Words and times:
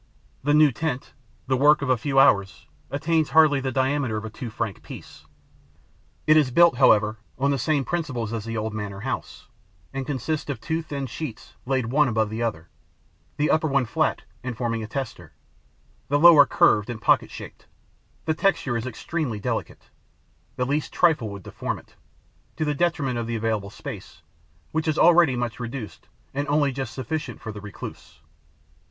The 0.43 0.55
new 0.55 0.71
tent, 0.71 1.13
the 1.45 1.55
work 1.55 1.83
of 1.83 1.89
a 1.91 1.95
few 1.95 2.17
hours, 2.17 2.65
attains 2.89 3.29
hardly 3.29 3.59
the 3.59 3.71
diameter 3.71 4.17
of 4.17 4.25
a 4.25 4.31
two 4.31 4.49
franc 4.49 4.81
piece. 4.81 5.27
It 6.25 6.35
is 6.35 6.49
built, 6.49 6.77
however, 6.77 7.19
on 7.37 7.51
the 7.51 7.59
same 7.59 7.85
principles 7.85 8.33
as 8.33 8.43
the 8.45 8.57
old 8.57 8.73
manor 8.73 9.01
house 9.01 9.47
and 9.93 10.03
consists 10.07 10.49
of 10.49 10.59
two 10.59 10.81
thin 10.81 11.05
sheets 11.05 11.53
laid 11.67 11.85
one 11.91 12.07
above 12.07 12.31
the 12.31 12.41
other, 12.41 12.67
the 13.37 13.51
upper 13.51 13.67
one 13.67 13.85
flat 13.85 14.23
and 14.43 14.57
forming 14.57 14.81
a 14.81 14.87
tester, 14.87 15.33
the 16.07 16.17
lower 16.17 16.47
curved 16.47 16.89
and 16.89 16.99
pocket 16.99 17.29
shaped. 17.29 17.67
The 18.25 18.33
texture 18.33 18.75
is 18.75 18.87
extremely 18.87 19.39
delicate: 19.39 19.91
the 20.55 20.65
least 20.65 20.91
trifle 20.91 21.29
would 21.29 21.43
deform 21.43 21.77
it, 21.77 21.95
to 22.55 22.65
the 22.65 22.73
detriment 22.73 23.19
of 23.19 23.27
the 23.27 23.35
available 23.35 23.69
space, 23.69 24.23
which 24.71 24.87
is 24.87 24.97
already 24.97 25.35
much 25.35 25.59
reduced 25.59 26.07
and 26.33 26.47
only 26.47 26.71
just 26.71 26.95
sufficient 26.95 27.39
for 27.39 27.51
the 27.51 27.61
recluse. 27.61 28.19